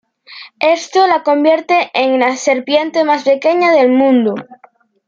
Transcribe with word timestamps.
Esto 0.61 1.05
la 1.05 1.21
convierte 1.21 1.91
en 1.93 2.17
la 2.21 2.35
serpiente 2.35 3.03
más 3.03 3.23
pequeña 3.23 3.71
del 3.71 3.89
mundo. 3.91 4.33